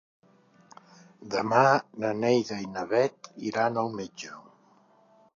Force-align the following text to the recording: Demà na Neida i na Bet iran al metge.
Demà 1.33 1.59
na 2.03 2.09
Neida 2.21 2.57
i 2.63 2.69
na 2.77 2.85
Bet 2.93 3.29
iran 3.49 3.77
al 3.83 3.93
metge. 3.99 4.33